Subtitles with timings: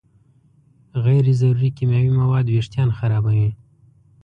[1.05, 3.49] غیر ضروري کیمیاوي مواد وېښتيان خرابوي.